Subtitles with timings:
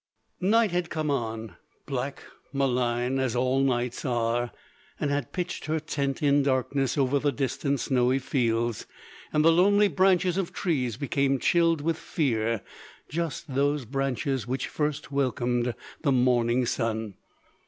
[0.39, 4.49] Night had come on, black, malign, as all nights are,
[4.99, 8.87] and had pitched her tent in darkness over the distant snowy fields;
[9.31, 12.63] and the lonely branches of trees became chilled with fear,
[13.09, 17.13] just those branches which first welcomed the morning sun.